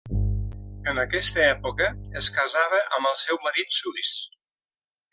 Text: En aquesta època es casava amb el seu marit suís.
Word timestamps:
En 0.91 1.01
aquesta 1.01 1.43
època 1.51 1.91
es 2.23 2.31
casava 2.39 2.83
amb 2.99 3.13
el 3.13 3.17
seu 3.23 3.41
marit 3.49 3.81
suís. 3.83 4.19